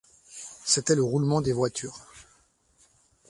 C’était 0.65 0.95
le 0.95 1.03
roulement 1.03 1.41
des 1.41 1.53
voitures. 1.53 1.99